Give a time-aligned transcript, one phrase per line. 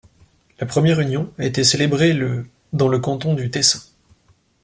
[0.59, 3.81] La première union a été célébrée le dans le canton du Tessin.